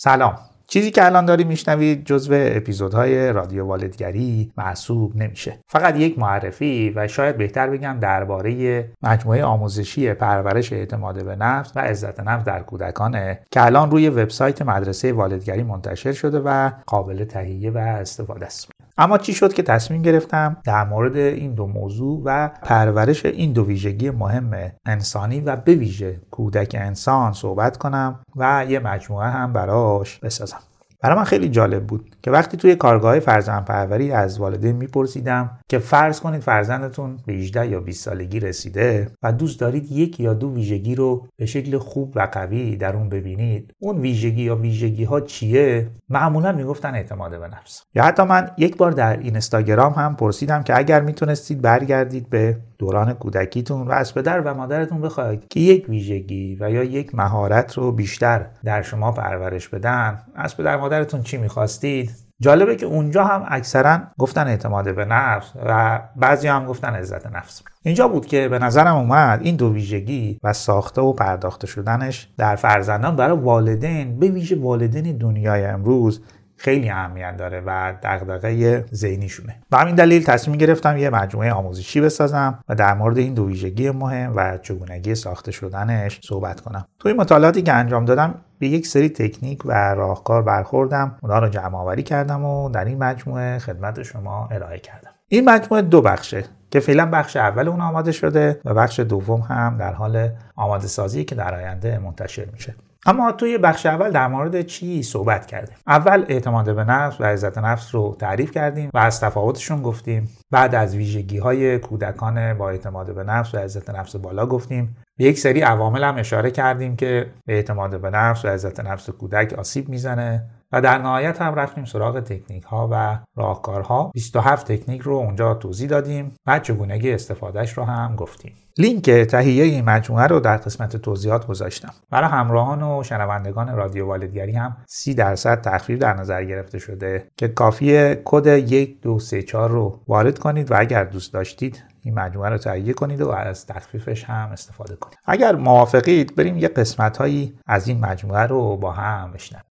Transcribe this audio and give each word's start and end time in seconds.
سلام. 0.00 0.38
چیزی 0.66 0.90
که 0.90 1.04
الان 1.04 1.24
داری 1.24 1.44
میشنوید 1.44 2.04
جزو 2.04 2.32
اپیزودهای 2.36 3.32
رادیو 3.32 3.66
والدگری 3.66 4.52
محسوب 4.56 5.16
نمیشه. 5.16 5.58
فقط 5.66 5.96
یک 5.96 6.18
معرفی 6.18 6.92
و 6.96 7.08
شاید 7.08 7.36
بهتر 7.36 7.70
بگم 7.70 7.98
درباره 8.00 8.84
مجموعه 9.02 9.44
آموزشی 9.44 10.14
پرورش 10.14 10.72
اعتماد 10.72 11.24
به 11.24 11.36
نفس 11.36 11.72
و 11.76 11.80
عزت 11.80 12.20
نفس 12.20 12.44
در 12.44 12.62
کودکانه 12.62 13.40
که 13.50 13.64
الان 13.64 13.90
روی 13.90 14.08
وبسایت 14.08 14.62
مدرسه 14.62 15.12
والدگری 15.12 15.62
منتشر 15.62 16.12
شده 16.12 16.40
و 16.44 16.70
قابل 16.86 17.24
تهیه 17.24 17.70
و 17.70 17.78
استفاده 17.78 18.46
است. 18.46 18.70
اما 18.98 19.18
چی 19.18 19.34
شد 19.34 19.52
که 19.52 19.62
تصمیم 19.62 20.02
گرفتم 20.02 20.56
در 20.64 20.84
مورد 20.84 21.16
این 21.16 21.54
دو 21.54 21.66
موضوع 21.66 22.22
و 22.24 22.48
پرورش 22.48 23.26
این 23.26 23.52
دو 23.52 23.66
ویژگی 23.66 24.10
مهم 24.10 24.72
انسانی 24.86 25.40
و 25.40 25.56
به 25.56 25.74
ویژه 25.74 26.20
کودک 26.30 26.76
انسان 26.78 27.32
صحبت 27.32 27.76
کنم 27.76 28.20
و 28.36 28.66
یه 28.68 28.78
مجموعه 28.78 29.28
هم 29.28 29.52
براش 29.52 30.18
بسازم. 30.18 30.60
برای 31.00 31.16
من 31.16 31.24
خیلی 31.24 31.48
جالب 31.48 31.86
بود 31.86 32.16
که 32.22 32.30
وقتی 32.30 32.56
توی 32.56 32.76
کارگاه 32.76 33.20
فرزند 33.20 33.64
پروری 33.64 34.12
از 34.12 34.40
والدین 34.40 34.76
میپرسیدم 34.76 35.58
که 35.68 35.78
فرض 35.78 36.20
کنید 36.20 36.40
فرزندتون 36.40 37.18
به 37.26 37.32
18 37.32 37.66
یا 37.66 37.80
20 37.80 38.04
سالگی 38.04 38.40
رسیده 38.40 39.10
و 39.22 39.32
دوست 39.32 39.60
دارید 39.60 39.92
یک 39.92 40.20
یا 40.20 40.34
دو 40.34 40.54
ویژگی 40.54 40.94
رو 40.94 41.26
به 41.36 41.46
شکل 41.46 41.78
خوب 41.78 42.12
و 42.16 42.28
قوی 42.32 42.76
در 42.76 42.96
اون 42.96 43.08
ببینید 43.08 43.72
اون 43.78 44.00
ویژگی 44.00 44.42
یا 44.42 44.56
ویژگی 44.56 45.04
ها 45.04 45.20
چیه؟ 45.20 45.90
معمولا 46.08 46.52
می‌گفتن 46.52 46.94
اعتماد 46.94 47.40
به 47.40 47.48
نفس. 47.48 47.82
یا 47.94 48.04
حتی 48.04 48.22
من 48.22 48.50
یک 48.58 48.76
بار 48.76 48.92
در 48.92 49.18
اینستاگرام 49.18 49.92
هم 49.92 50.16
پرسیدم 50.16 50.62
که 50.62 50.78
اگر 50.78 51.00
می‌تونستید 51.00 51.62
برگردید 51.62 52.30
به 52.30 52.56
دوران 52.78 53.12
کودکیتون 53.12 53.88
و 53.88 53.90
از 53.90 54.14
پدر 54.14 54.40
و 54.40 54.54
مادرتون 54.54 55.00
بخواید 55.00 55.48
که 55.48 55.60
یک 55.60 55.88
ویژگی 55.88 56.56
و 56.60 56.70
یا 56.70 56.84
یک 56.84 57.14
مهارت 57.14 57.78
رو 57.78 57.92
بیشتر 57.92 58.46
در 58.64 58.82
شما 58.82 59.12
پرورش 59.12 59.68
بدن. 59.68 60.18
از 60.34 60.56
پدر 60.56 60.76
مادرتون 60.76 61.22
چی 61.22 61.36
می‌خواستید؟ 61.36 62.10
جالبه 62.40 62.76
که 62.76 62.86
اونجا 62.86 63.24
هم 63.24 63.44
اکثرا 63.48 64.00
گفتن 64.18 64.46
اعتماد 64.46 64.94
به 64.94 65.04
نفس 65.04 65.52
و 65.66 66.00
بعضی 66.16 66.48
هم 66.48 66.66
گفتن 66.66 66.94
عزت 66.94 67.26
نفس. 67.26 67.62
اینجا 67.82 68.08
بود 68.08 68.26
که 68.26 68.48
به 68.48 68.58
نظرم 68.58 68.96
اومد 68.96 69.40
این 69.42 69.56
دو 69.56 69.72
ویژگی 69.72 70.38
و 70.44 70.52
ساخته 70.52 71.00
و 71.00 71.12
پرداخته 71.12 71.66
شدنش 71.66 72.28
در 72.36 72.56
فرزندان 72.56 73.16
برای 73.16 73.36
والدین 73.36 74.18
به 74.18 74.28
ویژه 74.28 74.56
والدین 74.56 75.18
دنیای 75.18 75.64
امروز 75.64 76.22
خیلی 76.58 76.90
اهمیت 76.90 77.36
داره 77.36 77.62
و 77.66 77.94
دغدغه 78.02 78.84
ذهنیشونه. 78.94 79.56
به 79.70 79.76
همین 79.76 79.94
دلیل 79.94 80.24
تصمیم 80.24 80.56
گرفتم 80.56 80.96
یه 80.96 81.10
مجموعه 81.10 81.52
آموزشی 81.52 82.00
بسازم 82.00 82.58
و 82.68 82.74
در 82.74 82.94
مورد 82.94 83.18
این 83.18 83.34
دو 83.34 83.46
ویژگی 83.46 83.90
مهم 83.90 84.32
و 84.36 84.58
چگونگی 84.58 85.14
ساخته 85.14 85.52
شدنش 85.52 86.20
صحبت 86.24 86.60
کنم. 86.60 86.84
توی 86.98 87.12
مطالعاتی 87.12 87.62
که 87.62 87.72
انجام 87.72 88.04
دادم 88.04 88.34
به 88.58 88.68
یک 88.68 88.86
سری 88.86 89.08
تکنیک 89.08 89.66
و 89.66 89.94
راهکار 89.94 90.42
برخوردم 90.42 91.16
اونا 91.22 91.38
رو 91.38 91.48
جمع 91.48 91.76
آوری 91.76 92.02
کردم 92.02 92.44
و 92.44 92.70
در 92.70 92.84
این 92.84 92.98
مجموعه 92.98 93.58
خدمت 93.58 94.02
شما 94.02 94.48
ارائه 94.50 94.78
کردم. 94.78 95.10
این 95.28 95.50
مجموعه 95.50 95.82
دو 95.82 96.02
بخشه 96.02 96.44
که 96.70 96.80
فعلا 96.80 97.06
بخش 97.06 97.36
اول 97.36 97.68
اون 97.68 97.80
آماده 97.80 98.12
شده 98.12 98.60
و 98.64 98.74
بخش 98.74 99.00
دوم 99.00 99.40
هم 99.40 99.76
در 99.78 99.92
حال 99.92 100.28
آماده 100.56 100.86
سازی 100.86 101.24
که 101.24 101.34
در 101.34 101.54
آینده 101.54 101.98
منتشر 101.98 102.46
میشه. 102.52 102.74
اما 103.06 103.32
توی 103.32 103.58
بخش 103.58 103.86
اول 103.86 104.10
در 104.10 104.28
مورد 104.28 104.62
چی 104.62 105.02
صحبت 105.02 105.46
کردیم؟ 105.46 105.76
اول 105.86 106.24
اعتماد 106.28 106.74
به 106.74 106.84
نفس 106.84 107.20
و 107.20 107.24
عزت 107.24 107.58
نفس 107.58 107.94
رو 107.94 108.16
تعریف 108.20 108.50
کردیم 108.50 108.90
و 108.94 108.98
از 108.98 109.20
تفاوتشون 109.20 109.82
گفتیم. 109.82 110.28
بعد 110.50 110.74
از 110.74 110.96
ویژگی 110.96 111.38
های 111.38 111.78
کودکان 111.78 112.54
با 112.54 112.70
اعتماد 112.70 113.14
به 113.14 113.24
نفس 113.24 113.54
و 113.54 113.58
عزت 113.58 113.90
نفس 113.90 114.16
بالا 114.16 114.46
گفتیم. 114.46 114.96
به 115.16 115.24
یک 115.24 115.38
سری 115.38 115.60
عوامل 115.60 116.04
هم 116.04 116.16
اشاره 116.16 116.50
کردیم 116.50 116.96
که 116.96 117.26
به 117.46 117.54
اعتماد 117.54 118.00
به 118.00 118.10
نفس 118.10 118.44
و 118.44 118.48
عزت 118.48 118.80
نفس 118.80 119.10
کودک 119.10 119.52
آسیب 119.52 119.88
می‌زنه. 119.88 120.44
و 120.72 120.80
در 120.80 120.98
نهایت 120.98 121.42
هم 121.42 121.54
رفتیم 121.54 121.84
سراغ 121.84 122.20
تکنیک 122.20 122.62
ها 122.62 122.88
و 122.92 123.18
راهکارها. 123.36 124.10
27 124.14 124.72
تکنیک 124.72 125.02
رو 125.02 125.14
اونجا 125.14 125.54
توضیح 125.54 125.88
دادیم 125.88 126.36
و 126.46 126.58
چگونگی 126.58 127.12
استفادهش 127.12 127.72
رو 127.72 127.84
هم 127.84 128.16
گفتیم. 128.16 128.52
لینک 128.78 129.10
تهیه 129.10 129.64
این 129.64 129.84
مجموعه 129.84 130.26
رو 130.26 130.40
در 130.40 130.56
قسمت 130.56 130.96
توضیحات 130.96 131.46
گذاشتم. 131.46 131.92
برای 132.10 132.30
همراهان 132.30 132.82
و 132.82 133.02
شنوندگان 133.02 133.76
رادیو 133.76 134.06
والدگری 134.06 134.52
هم 134.52 134.76
30 134.86 135.14
درصد 135.14 135.60
تخفیف 135.60 135.98
در 135.98 136.14
نظر 136.14 136.44
گرفته 136.44 136.78
شده 136.78 137.28
که 137.36 137.48
کافی 137.48 138.14
کد 138.24 138.46
1234 138.46 139.70
رو 139.70 140.00
وارد 140.08 140.38
کنید 140.38 140.70
و 140.70 140.74
اگر 140.78 141.04
دوست 141.04 141.32
داشتید 141.32 141.84
این 142.02 142.14
مجموعه 142.14 142.50
رو 142.50 142.58
تهیه 142.58 142.92
کنید 142.92 143.20
و 143.20 143.30
از 143.30 143.66
تخفیفش 143.66 144.24
هم 144.24 144.48
استفاده 144.52 144.96
کنید. 144.96 145.18
اگر 145.24 145.56
موافقید 145.56 146.36
بریم 146.36 146.58
یه 146.58 146.68
قسمت 146.68 147.16
هایی 147.16 147.58
از 147.66 147.88
این 147.88 148.00
مجموعه 148.00 148.42
رو 148.42 148.76
با 148.76 148.92
هم 148.92 149.32
بشنویم. 149.32 149.67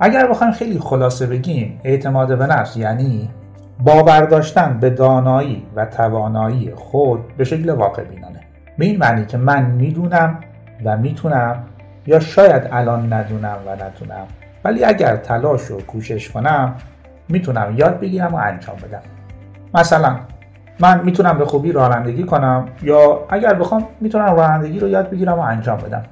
اگر 0.00 0.26
بخوایم 0.26 0.52
خیلی 0.52 0.78
خلاصه 0.78 1.26
بگیم 1.26 1.80
اعتماد 1.84 2.38
به 2.38 2.46
نفس 2.46 2.76
یعنی 2.76 3.30
باور 3.80 4.20
داشتن 4.20 4.78
به 4.80 4.90
دانایی 4.90 5.66
و 5.76 5.86
توانایی 5.86 6.72
خود 6.74 7.36
به 7.36 7.44
شکل 7.44 7.70
واقع 7.70 8.04
بینانه. 8.04 8.40
به 8.78 8.84
این 8.84 8.98
معنی 8.98 9.26
که 9.26 9.36
من 9.36 9.66
می‌دونم 9.66 10.40
و 10.84 10.96
می‌تونم 10.96 11.64
یا 12.06 12.20
شاید 12.20 12.62
الان 12.72 13.12
ندونم 13.12 13.56
و 13.66 13.74
نتونم. 13.74 14.26
ولی 14.64 14.84
اگر 14.84 15.16
تلاش 15.16 15.70
و 15.70 15.86
کوشش 15.86 16.30
کنم 16.30 16.74
می‌تونم 17.28 17.74
یاد 17.76 18.00
بگیرم 18.00 18.34
و 18.34 18.36
انجام 18.36 18.76
بدم. 18.76 19.02
مثلا 19.74 20.16
من 20.80 21.04
می‌تونم 21.04 21.38
به 21.38 21.44
خوبی 21.44 21.72
رانندگی 21.72 22.24
کنم 22.24 22.68
یا 22.82 23.26
اگر 23.30 23.54
بخوام 23.54 23.84
می‌تونم 24.00 24.36
رانندگی 24.36 24.80
رو 24.80 24.88
یاد 24.88 25.10
بگیرم 25.10 25.38
و 25.38 25.40
انجام 25.40 25.78
بدم. 25.78 26.02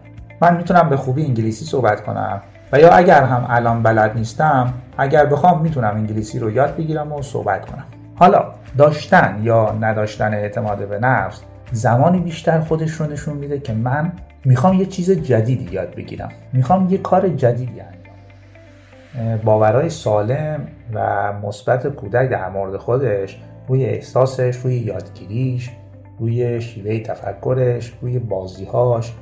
من 0.40 0.56
می‌تونم 0.56 0.88
به 0.88 0.96
خوبی 0.96 1.24
انگلیسی 1.24 1.64
صحبت 1.64 2.00
کنم. 2.00 2.42
و 2.72 2.78
یا 2.80 2.90
اگر 2.90 3.22
هم 3.22 3.46
الان 3.48 3.82
بلد 3.82 4.16
نیستم 4.16 4.74
اگر 4.98 5.26
بخوام 5.26 5.62
می‌تونم 5.62 5.94
انگلیسی 5.94 6.38
رو 6.38 6.50
یاد 6.50 6.76
بگیرم 6.76 7.12
و 7.12 7.22
صحبت 7.22 7.66
کنم. 7.66 7.84
حالا 8.16 8.44
داشتن 8.78 9.40
یا 9.42 9.72
نداشتن 9.80 10.34
اعتماد 10.34 10.88
به 10.88 10.98
نفس 10.98 11.42
زمانی 11.72 12.20
بیشتر 12.20 12.60
خودش 12.60 12.90
رو 12.90 13.06
نشون 13.06 13.36
میده 13.36 13.60
که 13.60 13.72
من 13.72 14.12
می‌خوام 14.44 14.74
یه 14.74 14.86
چیز 14.86 15.10
جدیدی 15.10 15.74
یاد 15.74 15.94
بگیرم. 15.94 16.28
می‌خوام 16.52 16.88
یه 16.90 16.98
کار 16.98 17.28
جدیدی 17.28 17.80
انجام 17.80 19.36
باورهای 19.44 19.90
سالم 19.90 20.66
و 20.94 21.32
مثبت 21.32 21.86
کودک 21.86 22.30
در 22.30 22.48
مورد 22.48 22.76
خودش 22.76 23.40
روی 23.68 23.84
احساسش 23.84 24.56
روی 24.56 24.74
یادگیریش 24.74 25.70
روی 26.18 26.60
شیوه 26.60 26.98
تفکرش 26.98 27.92
روی 28.00 28.18
بازیهاش 28.18 29.12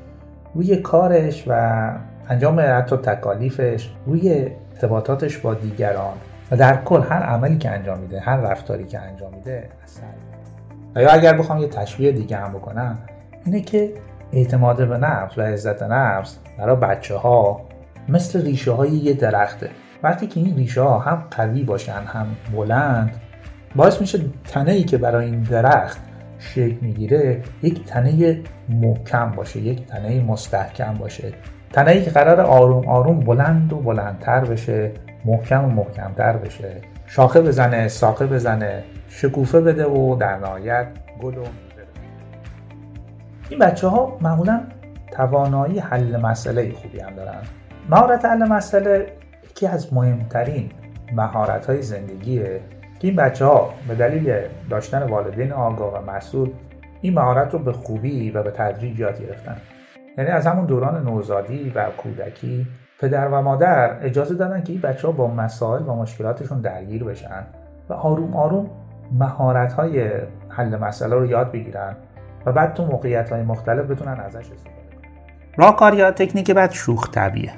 روی 0.54 0.76
کارش 0.76 1.44
و 1.46 1.92
انجام 2.28 2.60
حتی 2.60 2.96
تکالیفش 2.96 3.90
روی 4.06 4.50
ارتباطاتش 4.72 5.38
با 5.38 5.54
دیگران. 5.54 6.14
و 6.52 6.56
در 6.56 6.76
کل 6.76 7.02
هر 7.02 7.22
عملی 7.22 7.58
که 7.58 7.70
انجام 7.70 7.98
میده 7.98 8.20
هر 8.20 8.36
رفتاری 8.36 8.84
که 8.84 8.98
انجام 8.98 9.34
میده 9.34 9.68
اثر 9.84 10.02
و 10.94 11.02
یا 11.02 11.10
اگر 11.10 11.38
بخوام 11.38 11.58
یه 11.58 11.68
تشبیه 11.68 12.12
دیگه 12.12 12.36
هم 12.36 12.52
بکنم 12.52 12.98
اینه 13.44 13.60
که 13.60 13.92
اعتماد 14.32 14.88
به 14.88 14.98
نفس 14.98 15.38
و 15.38 15.42
عزت 15.42 15.82
نفس 15.82 16.38
برای 16.58 16.76
بچه 16.76 17.16
ها 17.16 17.60
مثل 18.08 18.44
ریشه 18.44 18.72
های 18.72 18.90
یه 18.90 19.12
درخته. 19.12 19.70
وقتی 20.02 20.26
که 20.26 20.40
این 20.40 20.56
ریشه 20.56 20.80
ها 20.80 20.98
هم 20.98 21.24
قوی 21.30 21.64
باشن 21.64 22.02
هم 22.06 22.26
بلند 22.56 23.16
باعث 23.76 24.00
میشه 24.00 24.18
تنه 24.44 24.72
ای 24.72 24.82
که 24.82 24.98
برای 24.98 25.26
این 25.26 25.42
درخت 25.42 25.98
شکل 26.38 26.76
می‌گیره 26.80 27.42
یک 27.62 27.84
تنه 27.84 28.40
محکم 28.68 29.30
باشه 29.30 29.60
یک 29.60 29.86
تنه 29.86 30.20
مستحکم 30.20 30.94
باشه. 30.94 31.32
تنه 31.72 31.90
ای 31.90 32.04
که 32.04 32.10
قرار 32.10 32.40
آروم 32.40 32.88
آروم 32.88 33.20
بلند 33.20 33.72
و 33.72 33.76
بلندتر 33.76 34.44
بشه 34.44 34.90
محکم 35.24 35.64
و 35.64 35.68
محکمتر 35.68 36.36
بشه. 36.36 36.76
شاخه 37.06 37.40
بزنه 37.40 37.88
ساقه 37.88 38.26
بزنه 38.26 38.84
شکوفه 39.08 39.60
بده 39.60 39.86
و 39.86 40.16
در 40.16 40.36
نهایت 40.36 40.86
گل 41.22 41.38
و 41.38 41.44
این 43.48 43.58
بچه 43.58 43.88
ها 43.88 44.18
معمولا 44.20 44.60
توانایی 45.10 45.78
حل 45.78 46.16
مسئله 46.16 46.72
خوبی 46.72 47.00
هم 47.00 47.14
دارن. 47.14 47.42
مهارت 47.90 48.24
حل 48.24 48.48
مسئله 48.48 49.06
یکی 49.50 49.66
از 49.66 49.94
مهمترین 49.94 50.70
مهارت 51.12 51.66
های 51.66 51.82
زندگیه. 51.82 52.60
که 53.00 53.08
این 53.08 53.16
بچه 53.16 53.44
ها 53.44 53.74
به 53.88 53.94
دلیل 53.94 54.34
داشتن 54.70 55.02
والدین 55.02 55.52
آگاه 55.52 55.94
و 55.94 56.10
مسئول 56.10 56.50
این 57.00 57.14
مهارت 57.14 57.52
رو 57.52 57.58
به 57.58 57.72
خوبی 57.72 58.30
و 58.30 58.42
به 58.42 58.50
تدریج 58.50 58.98
یاد 59.00 59.20
گرفتن. 59.20 59.56
یعنی 60.18 60.30
از 60.30 60.46
همون 60.46 60.66
دوران 60.66 61.04
نوزادی 61.04 61.72
و 61.74 61.86
کودکی 61.90 62.66
پدر 63.00 63.28
و 63.28 63.42
مادر 63.42 63.96
اجازه 64.02 64.34
دادن 64.34 64.62
که 64.62 64.72
این 64.72 64.80
بچه 64.80 65.06
ها 65.06 65.12
با 65.12 65.28
مسائل 65.28 65.82
و 65.82 65.94
مشکلاتشون 65.94 66.60
درگیر 66.60 67.04
بشن 67.04 67.46
و 67.88 67.92
آروم 67.92 68.36
آروم 68.36 68.70
مهارت 69.12 69.72
های 69.72 70.10
حل 70.48 70.76
مسئله 70.76 71.14
رو 71.14 71.26
یاد 71.26 71.52
بگیرن 71.52 71.96
و 72.46 72.52
بعد 72.52 72.74
تو 72.74 72.86
موقعیت 72.86 73.30
های 73.32 73.42
مختلف 73.42 73.90
بتونن 73.90 74.20
ازش 74.20 74.36
استفاده 74.36 74.72
کنن. 74.92 75.10
راهکار 75.56 75.94
یا 75.94 76.10
تکنیک 76.10 76.50
بعد 76.50 76.70
شوخ 76.70 77.10
طبیعه. 77.10 77.52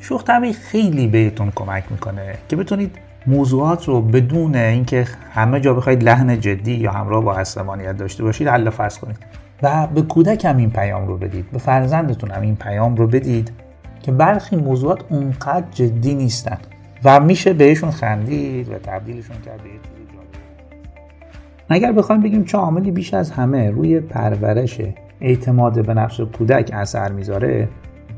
شوخ 0.00 0.24
طبیعی 0.24 0.52
خیلی 0.52 1.06
بهتون 1.06 1.52
کمک 1.54 1.84
می‌کنه 1.90 2.34
که 2.48 2.56
بتونید 2.56 2.96
موضوعات 3.26 3.84
رو 3.84 4.02
بدون 4.02 4.54
اینکه 4.54 5.04
همه 5.34 5.60
جا 5.60 5.74
بخواید 5.74 6.02
لحن 6.02 6.40
جدی 6.40 6.72
یا 6.72 6.90
همراه 6.90 7.24
با 7.24 7.34
عصبانیت 7.34 7.96
داشته 7.96 8.22
باشید 8.22 8.48
حل 8.48 8.70
فصل 8.70 9.00
کنید. 9.00 9.18
و 9.62 9.86
به 9.86 10.02
کودک 10.02 10.44
هم 10.44 10.56
این 10.56 10.70
پیام 10.70 11.06
رو 11.06 11.16
بدید. 11.16 11.50
به 11.50 11.58
فرزندتون 11.58 12.30
هم 12.30 12.42
این 12.42 12.56
پیام 12.56 12.96
رو 12.96 13.06
بدید 13.06 13.52
که 14.02 14.12
برخی 14.12 14.56
موضوعات 14.56 15.04
اونقدر 15.08 15.66
جدی 15.70 16.14
نیستن 16.14 16.58
و 17.04 17.20
میشه 17.20 17.52
بهشون 17.52 17.90
خندید 17.90 18.68
و 18.68 18.78
تبدیلشون 18.78 19.36
کرد 19.44 19.62
به 19.62 19.70
اگر 21.72 21.92
بخوایم 21.92 22.22
بگیم 22.22 22.44
چه 22.44 22.58
عاملی 22.58 22.90
بیش 22.90 23.14
از 23.14 23.30
همه 23.30 23.70
روی 23.70 24.00
پرورش 24.00 24.80
اعتماد 25.20 25.86
به 25.86 25.94
نفس 25.94 26.20
کودک 26.20 26.70
اثر 26.72 27.12
می‌ذاره 27.12 27.68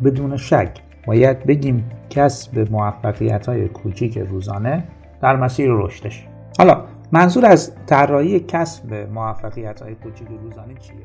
بدون 0.04 0.36
شک 0.36 0.70
باید 1.06 1.46
بگیم 1.46 1.90
کسب 2.10 2.72
موفقیت 2.72 3.46
های 3.46 3.68
کوچیک 3.68 4.18
روزانه 4.18 4.84
در 5.20 5.36
مسیر 5.36 5.68
رشدش. 5.70 6.26
حالا 6.58 6.84
منظور 7.12 7.46
از 7.46 7.72
طراحی 7.86 8.40
کسب 8.40 8.94
موفقیت 8.94 9.82
های 9.82 9.94
کوچیک 9.94 10.28
روزانه 10.42 10.74
چیه؟ 10.74 10.96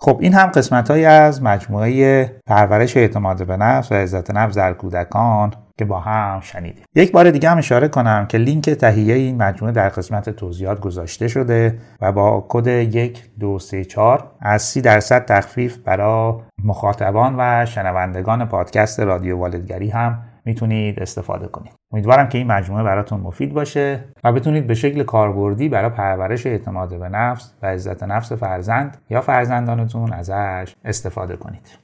خب 0.00 0.18
این 0.20 0.34
هم 0.34 0.46
قسمت 0.46 0.90
های 0.90 1.04
از 1.04 1.42
مجموعه 1.42 2.30
پرورش 2.46 2.96
اعتماد 2.96 3.46
به 3.46 3.56
نفس 3.56 3.92
و 3.92 3.94
عزت 3.94 4.30
نفس 4.30 4.56
در 4.56 4.72
کودکان 4.72 5.52
که 5.78 5.84
با 5.84 6.00
هم 6.00 6.40
شنیدیم. 6.40 6.84
یک 6.94 7.12
بار 7.12 7.30
دیگه 7.30 7.50
هم 7.50 7.58
اشاره 7.58 7.88
کنم 7.88 8.26
که 8.26 8.38
لینک 8.38 8.70
تهیه 8.70 9.14
این 9.14 9.42
مجموعه 9.42 9.74
در 9.74 9.88
قسمت 9.88 10.30
توضیحات 10.30 10.80
گذاشته 10.80 11.28
شده 11.28 11.78
و 12.00 12.12
با 12.12 12.46
کد 12.48 12.68
1234 12.68 14.30
از 14.40 14.62
30 14.62 14.80
درصد 14.80 15.24
تخفیف 15.24 15.76
برای 15.76 16.34
مخاطبان 16.64 17.34
و 17.38 17.66
شنوندگان 17.66 18.48
پادکست 18.48 19.00
رادیو 19.00 19.38
والدگری 19.38 19.90
هم 19.90 20.22
می‌تونید 20.44 21.00
استفاده 21.00 21.46
کنید. 21.46 21.72
امیدوارم 21.92 22.28
که 22.28 22.38
این 22.38 22.46
مجموعه 22.46 22.82
براتون 22.82 23.20
مفید 23.20 23.54
باشه 23.54 24.04
و 24.24 24.32
بتونید 24.32 24.66
به 24.66 24.74
شکل 24.74 25.02
کاربردی 25.02 25.68
برای 25.68 25.90
پرورش 25.90 26.46
اعتماد 26.46 26.98
به 26.98 27.08
نفس 27.08 27.54
و 27.62 27.66
عزت 27.66 28.02
نفس 28.02 28.32
فرزند 28.32 28.96
یا 29.10 29.20
فرزندانتون 29.20 30.12
ازش 30.12 30.74
استفاده 30.84 31.36
کنید. 31.36 31.83